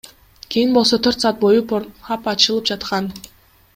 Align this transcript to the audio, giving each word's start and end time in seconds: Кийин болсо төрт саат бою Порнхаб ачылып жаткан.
Кийин 0.53 0.69
болсо 0.77 0.97
төрт 1.07 1.21
саат 1.25 1.37
бою 1.43 1.61
Порнхаб 1.73 2.31
ачылып 2.33 2.71
жаткан. 2.71 3.11